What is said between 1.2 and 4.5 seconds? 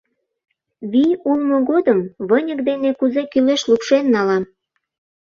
улмо годым выньык дене кузе кӱлеш лупшен налам.